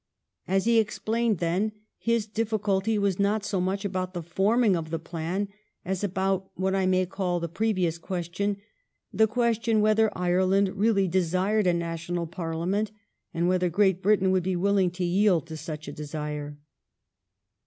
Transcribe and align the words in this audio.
As 0.47 0.65
he 0.65 0.79
explained 0.79 1.37
then, 1.37 1.73
his 1.99 2.25
difficulty 2.25 2.97
was 2.97 3.19
not 3.19 3.43
so 3.45 3.61
much 3.61 3.85
about 3.85 4.15
the 4.15 4.23
forming 4.23 4.75
of 4.75 4.89
the 4.89 4.97
plan 4.97 5.47
as 5.85 6.03
about, 6.03 6.49
what 6.55 6.73
I 6.73 6.87
may 6.87 7.05
call, 7.05 7.39
the 7.39 7.47
previous 7.47 7.99
question; 7.99 8.57
the 9.13 9.27
question 9.27 9.79
whether 9.79 10.09
Ireland 10.17 10.69
really 10.75 11.07
desired 11.07 11.67
a 11.67 11.73
national 11.75 12.25
Parliament 12.25 12.89
and 13.31 13.47
whether 13.47 13.69
Great 13.69 14.01
Britain 14.01 14.31
would 14.31 14.41
be 14.41 14.55
willing 14.55 14.89
to 14.89 15.05
yield 15.05 15.45
to 15.45 15.55
such 15.55 15.87
a 15.87 15.91
desire. 15.93 16.57